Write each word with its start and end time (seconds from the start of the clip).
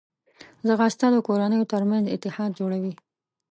ځغاسته 0.67 1.07
د 1.11 1.15
کورنیو 1.27 1.69
ترمنځ 1.71 2.05
اتحاد 2.09 2.51
جوړوي 2.59 2.93